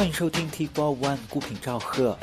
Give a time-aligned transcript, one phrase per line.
[0.00, 2.16] 欢迎收听 T Four One 孤品赵贺。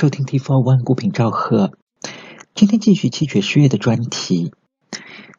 [0.00, 1.74] 收听 T Four One 孤品赵贺。
[2.54, 4.50] 今天继续七爵士乐的专题。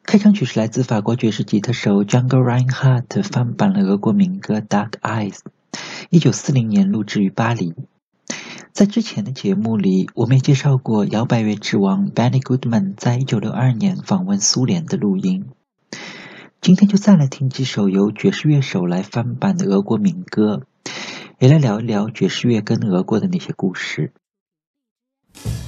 [0.04, 5.32] 开场曲是来自法国爵士吉他手 Django Reinhardt 翻版了俄国民歌《Dark Eyes》，
[6.10, 7.74] 一九四零年录制于巴黎。
[8.72, 15.46] 在之前的节目里，我们也介绍过摇摆乐之王 Benny Goodman 在一九六二年访问苏联的录音。
[16.60, 20.62] 今天就再来听几首由爵士乐手来翻版的俄国民歌，
[21.40, 24.12] 也来聊一聊爵士乐跟俄国的那些故事。
[25.34, 25.61] you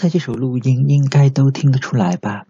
[0.00, 2.46] 才这首录音应该都听得出来吧？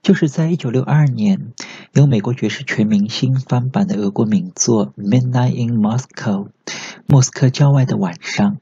[0.00, 1.52] 就是在一九六二年，
[1.92, 6.46] 由美国爵士全明星翻版的俄国名作《Midnight in Moscow》
[7.08, 8.58] （莫斯科郊外的晚上）。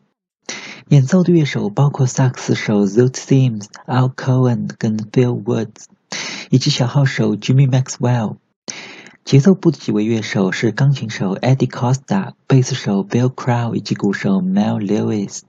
[0.89, 5.85] 演奏的乐手包括萨克斯手 Zoot Sims、Al Cohen 跟 Phil Woods，
[6.49, 8.39] 以及小号手 Jimmy Maxwell。
[9.27, 15.43] 节奏部的几位乐手是钢琴手 Eddie Costa、贝斯手 Bill Crow 以及鼓手 Mel Lewis。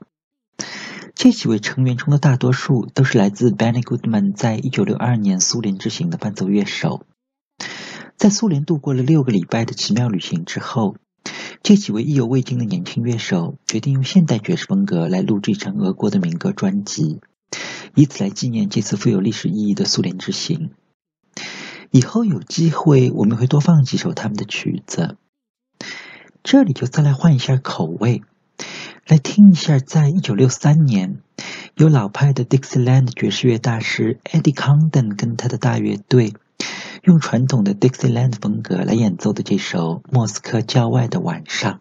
[1.18, 7.08] 这几位成员中的大多数都是来自 Benny Goodman 在一九六二年苏联之行的伴奏乐手。
[8.18, 10.96] 在苏联度过了六个礼拜的奇妙旅行之后。
[11.64, 17.20] 这几位意犹未尽的年轻乐手决定用现代爵士风格来录制一张俄国的民歌专辑，
[17.96, 20.70] 以此来纪念这次富有历史意义的苏联之行。
[21.90, 25.18] 以后有机会我们会多放几首他们的曲子。
[26.44, 28.22] 这里就再来换一下口味，
[29.08, 31.22] 来听一下，在一九六三年，
[31.76, 36.34] 由老派的 Dixieland 爵士乐大师 Eddie Condon 跟他的大乐队。
[37.04, 41.80] 用传统的 Dixieland 风格来演奏的这首《莫斯科郊外的晚上》。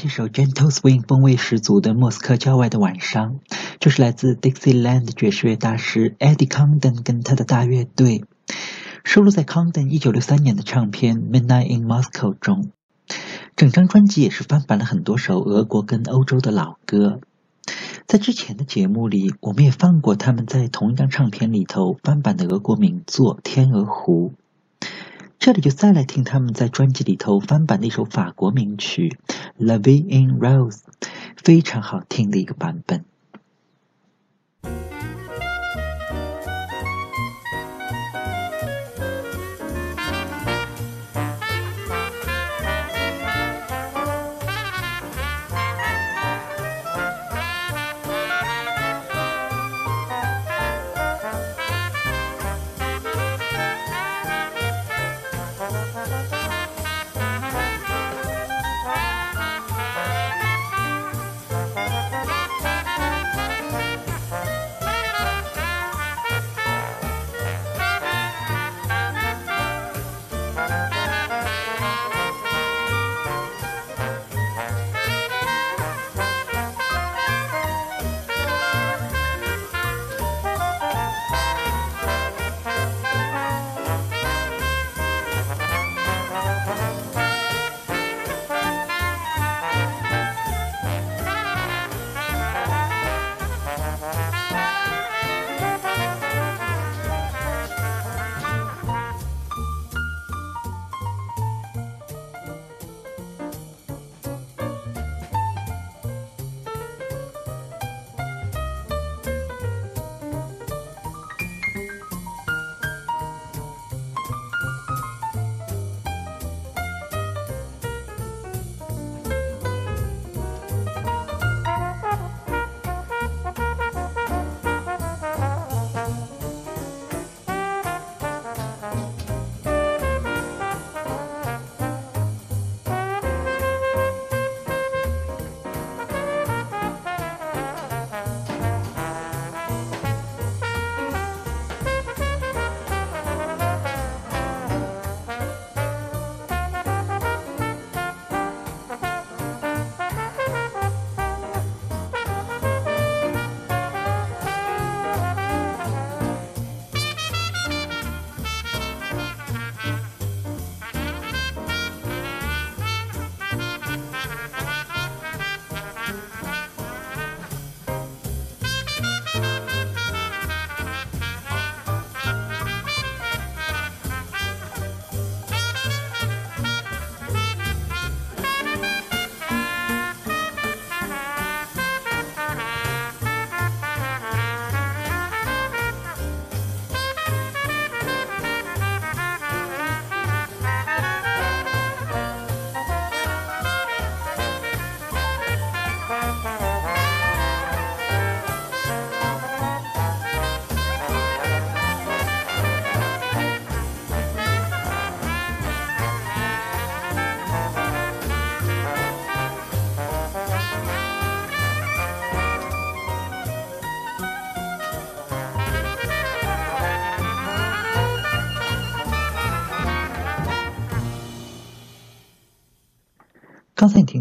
[0.00, 3.40] 这首 Gentle Swing 风味十足的莫斯科郊外的晚上，
[3.80, 8.24] 就是来自 Dixieland 爵士乐大师 Eddie Condon 跟他的大乐队，
[9.02, 12.70] 收录在 Condon 一九六三年的唱片《Midnight in Moscow》中。
[13.56, 17.18] 整张专辑也是翻版了很多首俄国跟欧洲的老歌。
[18.06, 24.32] 在之前的节目里，我们也放过他们在同一张唱片里头翻版的俄国名作《天鹅湖》。
[25.38, 29.16] 这里就再来听他们在专辑里头翻版的一首法国名曲
[29.56, 30.78] 《La Vie in Rose》，
[31.36, 33.04] 非常好听的一个版本。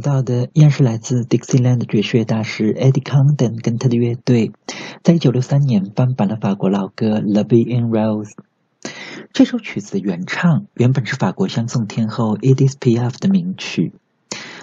[0.08, 4.54] 到的依然是来自 Dixieland 爵士乐大师 Eddie Condon 跟他的乐队，
[5.04, 8.30] 在一九六三年翻版了法国老歌《La Vie en Rose》。
[9.34, 13.92] 这首曲子的原唱原本是法国香颂天后 Edith Piaf 的名曲，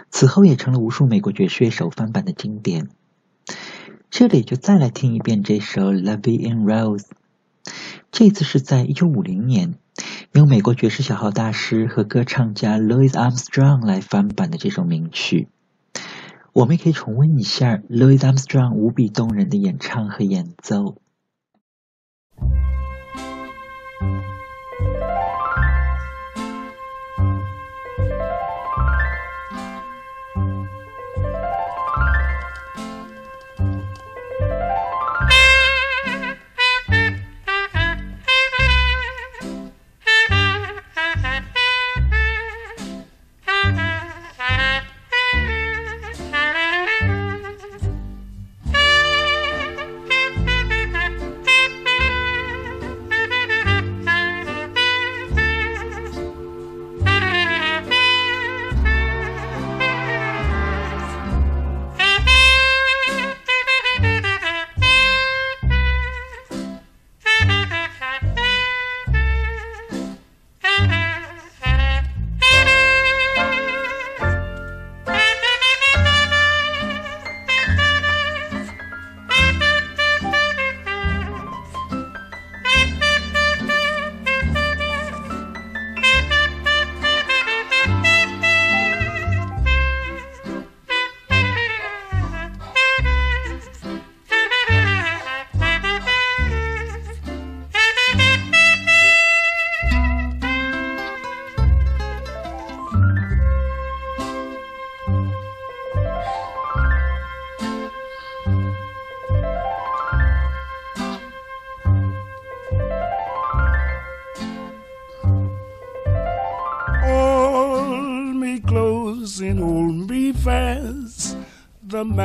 [0.08, 2.88] 此后也成了无数美国爵士乐手翻版的经典。
[4.08, 7.02] 这里就再来听一遍这首《La Vie en Rose》，
[8.10, 9.74] 这次是在一九五零年。
[10.34, 15.46] 由美国爵士小号大师和歌唱家 Louis Armstrong 来翻版的这首名曲，
[16.52, 20.96] 我们也可以重温一下 Louis Armstrong 无比动人的演唱和演奏。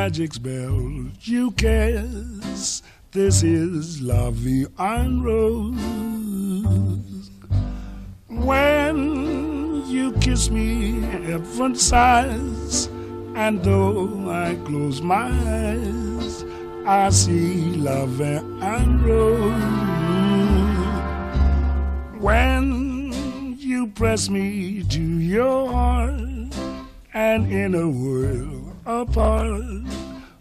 [0.10, 2.84] Magic spell you cast.
[3.12, 7.30] This is Vie en Rose.
[8.28, 12.88] When you kiss me, heaven sighs,
[13.36, 16.44] and though I close my eyes,
[16.88, 19.62] I see La and Rose.
[22.20, 26.40] When you press me to your heart,
[27.14, 29.52] and in a world apart,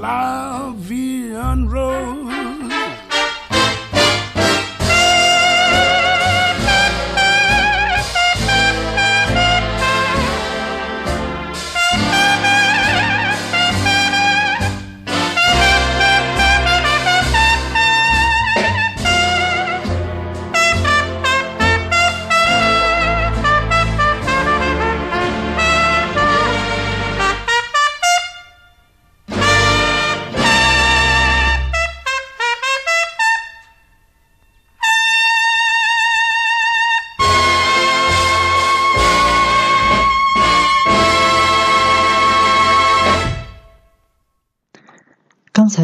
[0.00, 1.34] la vie
[1.68, 2.49] rose.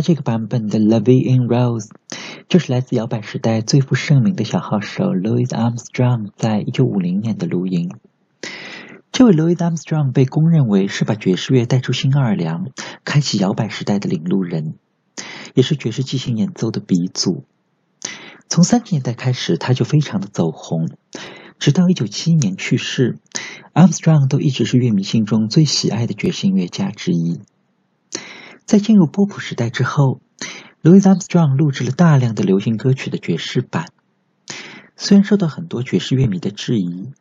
[0.07, 1.88] 这个版本的《La Vie en Rose》
[2.49, 7.90] 就是来自摇摆时代最负盛名的小号手 Louis Armstrong 在一九五零年的录音。
[9.11, 12.69] 这位 Louis Armstrong 被公认为是把爵士乐带出新奥尔良、
[13.05, 14.77] 开启摇摆时代的领路人，
[15.55, 17.42] 也是爵士即兴演奏的鼻祖。
[18.49, 20.88] 从三十年代开始，他就非常的走红，
[21.59, 23.19] 直到一九七一年去世
[23.75, 27.40] ，Armstrong 都一直是乐迷心中最喜爱的爵士音乐家之一。
[28.66, 30.20] 在进入波普时代之后
[30.83, 33.87] ，Louis Armstrong 录制了大量的流行歌曲的爵士版。
[34.96, 37.12] 虽然受到很多爵士乐迷的质疑，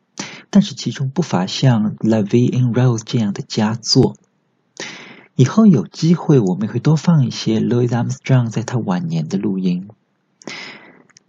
[0.50, 4.16] 但是其中不乏像《La Vie en Rose》这样的佳作。
[5.36, 9.88] 以后有机会我们会多放一些 Louis Armstrong 在他晚年的录音。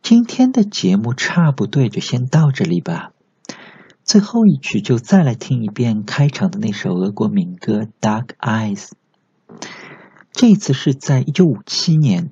[0.01, 3.11] 今天的节目差不多就先到这里吧。
[4.03, 8.85] 最后一曲就再来听一遍开场的那首俄国民歌《Dark Eyes》。
[10.37, 12.29] 这次是在一九五七年，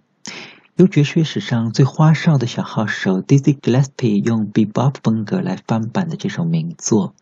[0.76, 7.16] 由爵士乐史上最花哨的小号手 Dizzy Gillespie 用 Bebop 风格来翻版的这首名作，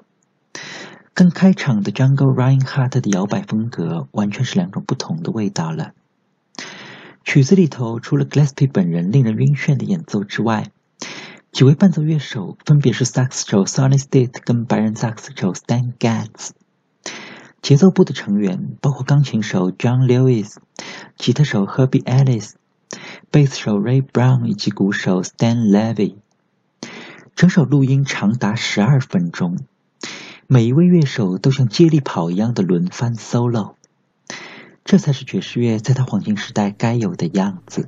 [1.14, 5.94] 跟开场的 Jungle Reinhardt 的摇摆风格完全是两种不同的味道了。
[7.24, 10.70] 曲子里头除了 Gillespie 本人令人晕眩的演奏之外，
[11.54, 16.50] 几位伴奏乐手分别是萨克斯手 Sonny Stitt 跟白人萨克斯手 Stan Getz。
[17.64, 20.58] 节奏部的成员包括钢琴手 John Lewis、
[21.16, 22.52] 吉他手 Herbie Ellis、
[23.32, 26.16] 贝斯手 Ray Brown 以及鼓手 Stan Levy。
[27.38, 29.60] 整首录音长达十二分钟，
[30.46, 33.76] 每一位乐手都像接力跑一样的轮番 solo，
[34.84, 37.88] 这才是爵士乐在它黄金时代该有的样子。